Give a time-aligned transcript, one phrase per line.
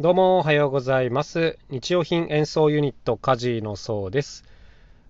[0.00, 1.58] どうもおはようございます。
[1.70, 4.44] 日用品演奏ユニットカジーのそうです。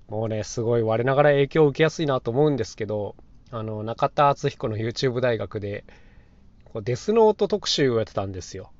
[0.08, 3.14] もうね、すごい我ながら影響を受けやすいなと思うんですけど、
[3.50, 5.84] あの、中田敦彦の YouTube 大学で、
[6.72, 8.72] こうデスノート特集をやってたんですよ。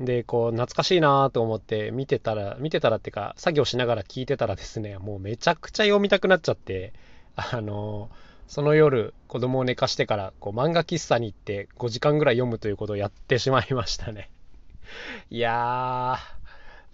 [0.00, 6.92] で、こう、懐かしいなと思って見てたら、見てたらっていうか、作業しながら聞いてたらですね、もうめちゃくちゃ読みたくなっちゃって、
[7.36, 8.10] あの、
[8.48, 14.32] その夜、子供を寝かしてから、こう、漫画喫茶に行って5時間ぐらい読むということをやってしまいましたね。
[15.30, 16.16] いや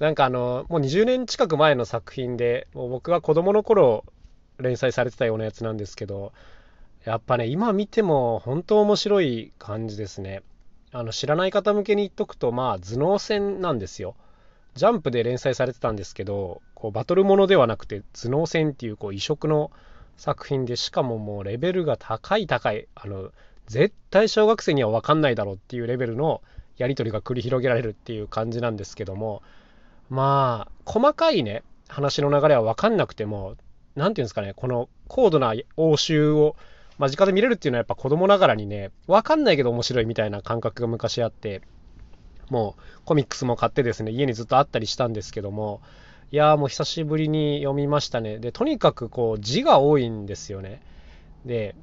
[0.01, 4.05] ー、なんかあの、もう20年近く前の作品で、もう僕が子供の頃
[4.59, 6.33] 連載されてたようなやつなんですけど、
[7.05, 10.43] やっぱね、今見ても本当面白い感じですね。
[10.93, 14.15] あの、知らない方向けに言っとくと、まあ、頭脳戦なんですよ。
[14.75, 19.71] ジャンプで連載されてたんですけど、こうバトルものではなくて頭脳戦っていうこう異色の
[20.19, 23.31] 作品でしかももうレベルが高い高いあの
[23.67, 26.43] 絶対小学生には分かんないだろうっていうレベルの
[26.77, 29.43] やり取りが繰り広げられるっていう感じなんですけども
[30.11, 33.57] まあ細かいね話の流れは分かんなくても
[33.95, 36.57] 何て言うんですかねこの高度な応酬を
[36.99, 41.63] 間近で見れるっていうのはやっぱ子供ながらにね分かんないけど面白いみたいな感覚が昔あって
[42.51, 45.81] もうコミックスも買ってですね家にずっとあったりしたんですけども
[46.31, 48.39] いやーもう久しぶりに読みましたね。
[48.39, 50.83] でとにかくこう字が多いんですよね。
[51.45, 51.77] で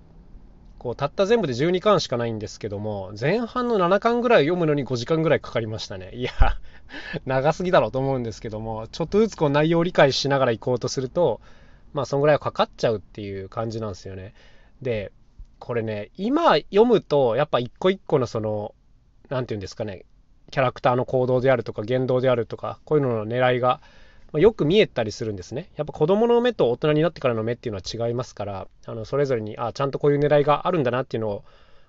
[0.81, 6.09] こうたった全部で12巻しかないんですけども前半の7巻ぐらい読むのに5時間ぐらいかかりましたね。
[6.15, 6.31] いや
[7.27, 11.39] 長すぎだろうと思うんですけどもちょっとずつこう内容を理解しながら行こうとすると
[11.93, 14.33] まあそんぐらいはかかっちゃうっていう感じなんですよね。
[14.81, 15.11] で
[15.59, 18.73] これね今読むとやっぱ一個一個のその
[19.29, 20.05] 何て言うんですかね
[20.49, 23.81] キャラクターの行動であるとか言動であるとかこういうのの狙いが
[24.31, 25.69] まよく見えたりするんですね。
[25.75, 31.43] やっぱ子供の目と大人になってからの目っていうのは違いますから、あのそれぞれにあちゃんとこういう狙いがあるんだなっていうのを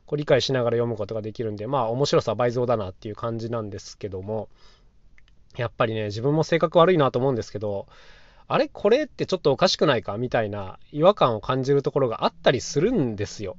[0.06, 4.48] こう理解しながら読むことができるんで、まあ面白さ倍増だなっていう感じなんですけども、
[5.56, 7.86] やっぱりね、自分も性格悪いなと思うんですけど、
[8.48, 8.68] あれ？
[8.68, 9.04] これ？
[9.04, 10.18] ってちょっとおかしくないか？
[10.18, 13.56] みたいな違和感を感じるところがあったりするんですよ。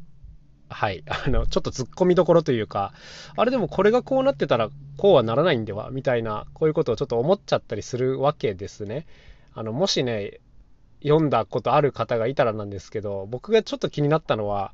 [0.74, 2.94] はい、 あのちょっと突っ込みどころというか
[3.36, 5.90] あれでもこれがこうなってたらこうはならないんでは？
[5.92, 9.06] みたいなこういうことをちょっと思っちゃったりするわけですね。
[9.54, 10.40] あのもしね
[11.04, 14.74] 読んだことある方がいたらなんですけど僕がちょっと気になったのは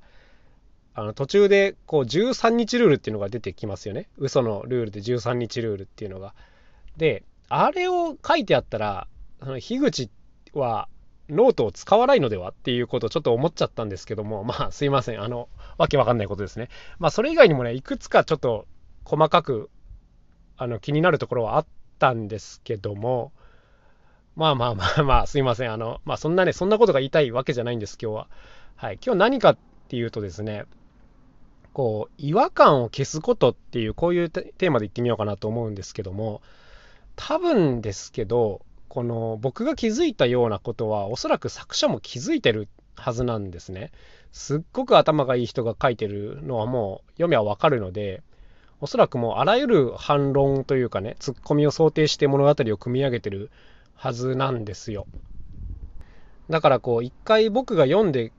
[0.94, 6.34] あの途中でこう13日ルールっていうのが出てきますよね嘘のルールで13日ルールっていうのが。
[6.98, 9.08] であれを書いてあったら
[9.60, 10.10] 樋口
[10.54, 10.88] は
[11.30, 12.50] ノートを使わないのでは？
[12.50, 15.22] っていうことをちょっと思っちゃったんですけども、まあすいません。
[15.22, 15.48] あの、
[15.80, 16.70] わけわかんないことですね。
[17.00, 18.68] まあそれ以外にもね、いくつかちょっと
[19.06, 19.72] 細かく、
[20.58, 21.66] あの、気になるところはあっ
[21.98, 23.32] たんですけども、
[24.36, 25.74] まあまあまあまあ、すいません。
[25.74, 28.28] あの、まあそんなね、そんなことが言いたいわけじゃないんです、今日は。
[28.76, 29.00] はい。
[29.04, 29.58] 今日何かっ
[29.88, 30.66] ていうとですね、
[31.72, 36.42] こう、違和感を消すことっていう、こういうテーマで言ってみようかなと思うんですけども、
[37.16, 42.68] 多分ですけど、この僕が気づいたようなことはおそらく作者も気づいてる
[43.00, 43.92] はずなんですね。
[44.32, 48.22] すっごく頭がいい人が書いてるのはもう読みはわかるので
[48.82, 53.50] おそらくもうあらゆる反論というかねツッコミを想定して物語を組み上げてる
[53.96, 55.08] はずなんですよ。
[56.50, 58.32] だからこう一回僕が読んで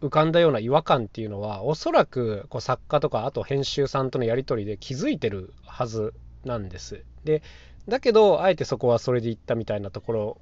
[0.00, 6.12] 浮かんだような違和感っていうのはおそらくこう作家とかあと編集さんとのやり取りで気づいてるはず
[6.44, 7.04] なんです。
[7.24, 7.42] で
[7.88, 10.40] だけどあえてそこはそれで言ったみたいなところ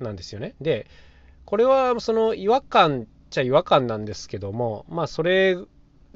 [0.00, 0.54] なんですよね。
[0.60, 0.86] で
[1.46, 5.56] これはその違和感っちゃ違和感なんですけどもまあそれ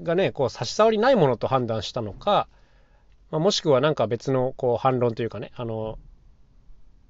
[0.02, 2.48] がねこう差し障りないものと判断したのか、
[3.30, 5.98] まあ、もしくは何か別のこう反論というかねあの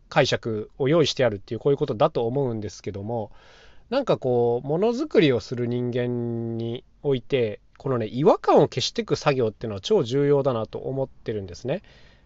[0.09, 3.31] 解釈を用意してあるっていうこういうことだと思うんですけども
[3.89, 11.83] なんかこうものづくりをする人間においてこのね違和感を消していく作業っていうのは超重要だなと思ってるんですね。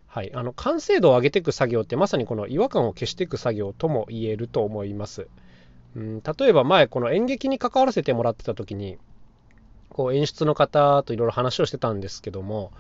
[0.07, 5.29] はい、あの完成度を上げていく作業ってまさにこの違和感を消していく作業とも言えると思います。
[5.97, 8.99] うん、例えば前この演劇に関わらせてもらってた時に
[9.91, 12.73] こう演出の方といろいろ話をしてたんですけども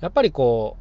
[0.00, 0.76] やっぱりこ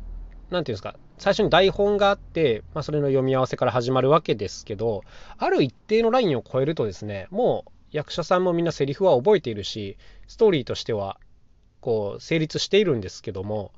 [0.49, 5.03] う何て言うんですか最初に台本があって、まあ、それの読み合わせから始まるわけですけど
[5.37, 9.97] ある一定のラインを超えるとですねもう役者さんもみんなセリフは覚えているし
[10.27, 11.17] ストーリーとしては
[11.79, 13.71] こう成立しているんですけども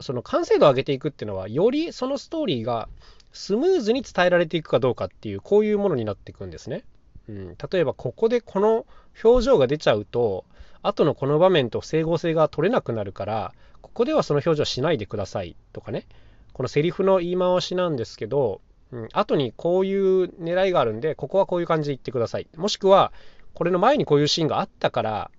[0.00, 2.88] その完成度を上げていくっていうのはよりそのストーリーが
[3.36, 6.84] スムーズに伝えられていくかどうかっていうこういうものになっていくんですね。
[7.28, 8.86] うん、例えばここでこの
[9.22, 10.44] 表情が出ちゃうと
[10.82, 13.52] 後のこの場面と整合性が取れなくなるから
[13.82, 16.06] ここではその表情しないでくださいとかね。
[16.54, 22.48] このセリフの言い回しなんですけど、うん、後にこういう狙いがあるんでここはこういう感じで言ってください。
[22.56, 23.12] もしくは
[23.52, 25.30] これの前にこういうシーンがあったから、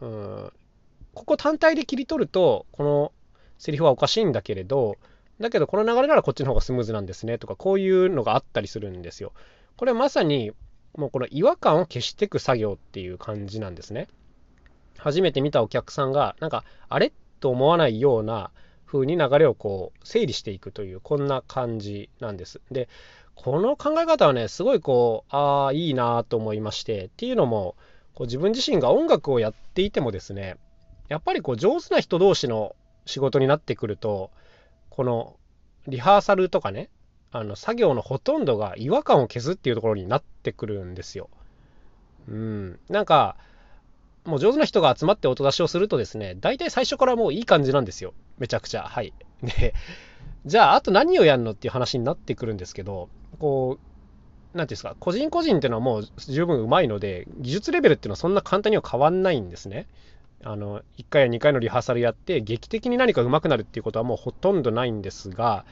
[0.00, 0.52] うん、
[1.12, 3.12] ここ単体で切り取るとこの
[3.58, 4.96] セリフはおかしいんだけれど
[5.40, 9.32] だけどこの流れならこっちの方がスムーズなんですねとかこういうのがあったりするんですよ。
[9.76, 10.52] これはまさに
[10.96, 14.08] もうこの違和感を消していく作業っていう感じなんですね。
[14.98, 18.50] 初めて見たお客さんがなんかあれと思わないような
[18.86, 22.60] 風に流れをこう整理していくというこんな感じなんです。
[22.70, 22.88] で
[23.34, 27.74] この考え方はねすごいこうああいいなと思いましてっていうのも
[28.14, 30.56] こう自分自身が音楽をやっていてもですね
[31.08, 32.76] やっぱりこう上手な人同士の
[33.06, 34.30] 仕事になってくると
[34.92, 35.36] この
[35.88, 36.90] リハーサルとかね
[37.30, 41.30] あの作業のほとんどが違和感を消すっていうところになってくるんですよ。
[42.28, 43.36] うん、なんか
[44.24, 48.14] もう上手な人が集まって音出しをするとですね、大体最初からもういい感じなんですよ。
[48.38, 48.82] めちゃくちゃ。
[48.82, 49.12] はい。
[49.42, 49.74] で、
[50.46, 53.08] じゃあ、あと何をやるのっていう話になってくるんですけど、
[53.40, 53.78] こ
[54.54, 59.86] う、なんていうんですか、個人個人っていうのはもう十分うまいので、技術レベルっていうのはそんな簡単には変わんないんですね。
[60.44, 65.64] あの、1回や2回のリハーサルやって、劇的に何か上手くなるっていうことはもうほとんどないんですが、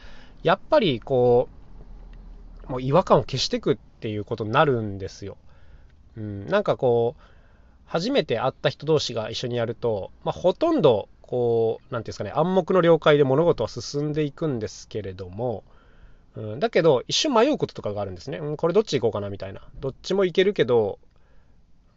[0.42, 1.48] やっぱりこ
[2.68, 5.36] う、もう違和感を消していくっていうことになるんですよ。
[6.16, 7.22] うん、なんかこう、
[7.86, 15.64] 初めて会った人同士が一緒にやると、まあ、ほとんどこう何ていうんですかね暗黙の了解で物事は進んでいくんですけれども、
[16.36, 21.00] うん、だけど一瞬迷うこととかがあるんですね、うん、これどっち行こうかなみたいなどっちも行けるけど、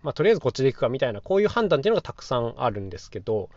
[0.04, 3.50] まあ、とりあえずこっちで行くかみたいなこういう判断っていうのがたくさんあるんですけど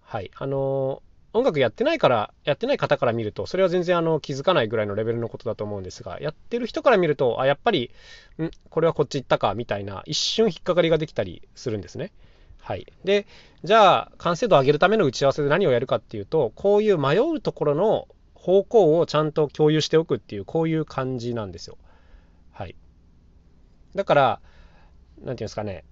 [0.00, 1.02] はいあの
[1.32, 7.92] 音楽やってないから、やってない方から見ると、それは全然あの気づかないぐらいのレベルのことだと思うんですが、やってる人から見ると、あ、やっぱり、
[8.42, 12.10] ん、これはこっち行ったか、みたいな、一瞬引っかかりができたりするんですね。
[12.58, 12.92] はい。
[13.04, 13.26] で、
[13.62, 21.78] じゃあ、完成度を上げるための打ち合わせで何をやるかっていうと、こういう迷うところの方向をちゃんと共有しておくっていう、こういう感じなんですよ。
[22.50, 22.74] はい。
[23.94, 24.40] だから、
[25.20, 25.84] 何て言うんですかね、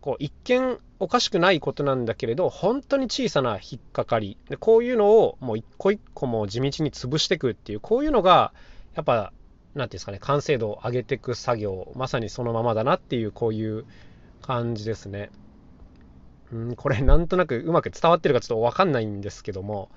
[0.00, 8.52] こう一見おかしくないことなんだけれど本当に小さな引っかかりでこういうのをもう一個一個も地道に潰していくっていうこういうのが
[8.94, 9.32] やっぱ
[9.74, 13.84] 何ていうんですかね完成度を上げていく作業まさにそのままだなっていうこういう
[14.42, 15.30] 感じですね。
[16.52, 19.90] うんこれなんとなくうまく伝わってるかちょっと分かんないんですけども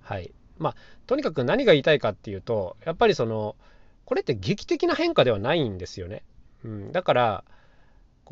[0.00, 0.74] はいまあ
[1.06, 3.54] とにかく何が言いたいかっていうとやっぱりその
[4.04, 6.24] これって劇的な変化ではないんですよね。
[6.64, 7.44] うん、だから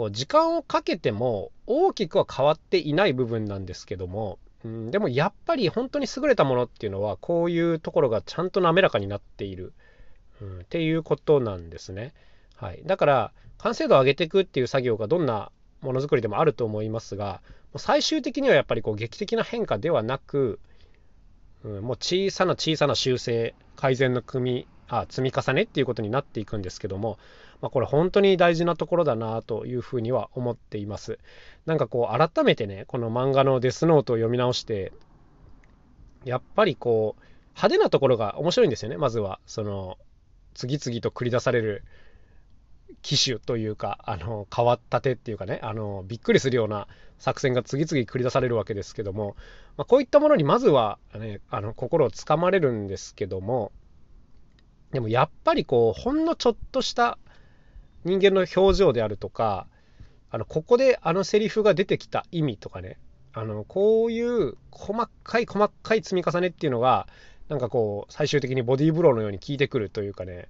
[0.00, 9.74] こう時間をかけても大きくは変わっていない部分なんですけども、うん、でもやっぱり本当に優れたものっていうのはこういうところがちゃんと滑らかになっている、
[10.40, 12.14] うん、っていうことなんですね。
[12.56, 15.52] はい、だから完成度を上げていくっていう作業がどんな
[15.82, 17.42] ものづくりでもあると思いますが
[17.76, 20.60] 最終的にはやっぱりこう劇的な変化ではなく、
[21.62, 27.18] うん、もう小さな小さな修正改善の組みあ積み重ねっていうことになっていくんですけども
[27.60, 31.18] まあ、これ本当に大事なところだなというふうには思っています。
[31.66, 34.92] なんかこう改めてねこの漫画のデスノートを読み直して
[36.24, 39.98] やっぱりこう派手なところが面白いんですよねまずはその
[40.54, 41.84] 次々と繰り出される
[43.02, 46.88] 機種というかあの変わった手っていうかねあのびっくりするような
[47.18, 49.36] 作戦が次々繰り出されるわけですけども、
[49.76, 53.70] まあ、こういったものにまずは、ね、あの心をつかまれるんですけども
[54.92, 57.18] でもやっぱりこうほんのちょっとした
[58.04, 59.66] 人間の表情であるとか
[60.30, 62.98] あのここであのセリフが出てきた意味とかね
[63.32, 67.06] あのこういう細かい細かい積み重ねっていうのが
[67.48, 70.48] なんかこう最終的にボディーブローのように効いてくるというかね。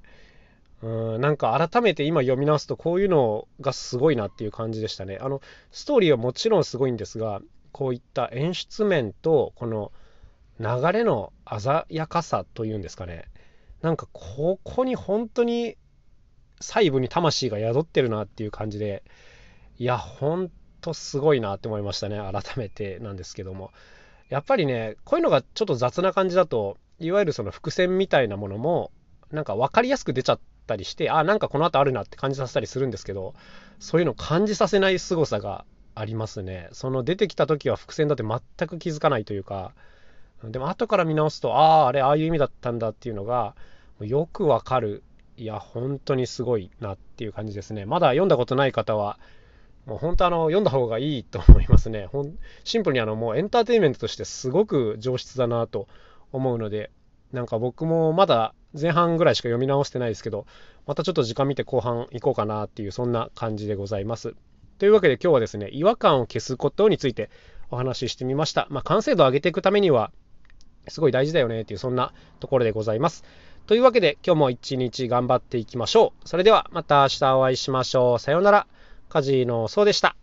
[0.82, 5.18] うんなんか改めて今読み直すとこういうのがすごいなっていう感じでしたね。
[5.20, 5.42] あの
[5.73, 7.42] ストーリーはもちろんすごいんですが
[7.73, 9.92] こういった演出面とこの
[10.59, 13.26] 流れの鮮やかさというんですかね。
[13.82, 15.76] なんかここに本当に
[16.60, 19.02] 細部に魂が宿ってるなっていう感じで、
[19.78, 22.18] いや、ほんとすごいなって思いましたね。
[22.18, 23.72] 改めてなんですけども。
[24.28, 28.92] やっぱりね、こういうのがちょっと雑な感じだと、いわゆるその伏線みたいなものも、
[29.32, 33.34] なんか分かりやすく出ちゃったりして、あ、なんかこの後あるなって感じさせたりするんですけど、
[33.78, 36.68] そういうの感じさせない凄さがありますね。
[36.72, 39.72] その出てきた時は伏線だって全く気づかないというか、
[40.44, 43.54] でも後から見直すと、ああ、あれ、ああいう意味だったんだっていうのが、
[44.00, 45.02] よくわかる
[45.37, 47.87] いや、本当にすごいなっていう感じですね。
[47.87, 49.18] まだ読んだことない方は、
[49.87, 52.06] もう本当あの、読んだ方がいいと思いますね。
[52.06, 55.88] ほんシンプルにあの、もうエンターテインメントとしてすごく上質だなと
[56.32, 56.90] 思うので、
[57.32, 60.47] なんか僕もまだ前半ぐらいしか読み直してないですけど、
[60.87, 64.35] またちょっと時間見て後半行こうかなっていう、そんな感じでございます。
[64.78, 67.30] というわけで今日はですね、違和感を消すことについて
[67.70, 68.66] お話ししてみました。
[68.70, 70.12] まあ、完成度を上げていくためには、
[70.88, 73.25] すごい大事だよねっていう、そんなところでございます。
[73.66, 76.28] というわけで今日も一日頑張っていきましょう。
[76.28, 78.18] それではまた明日お会いしましょう。
[78.18, 78.66] さようなら。
[79.10, 80.20] カジノそうでした。